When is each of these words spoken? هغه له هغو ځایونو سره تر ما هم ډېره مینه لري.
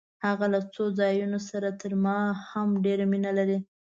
هغه 0.25 0.45
له 0.53 0.59
هغو 0.65 0.85
ځایونو 0.99 1.39
سره 1.49 1.69
تر 1.81 1.91
ما 2.03 2.19
هم 2.51 2.69
ډېره 2.85 3.05
مینه 3.11 3.31
لري. 3.37 3.57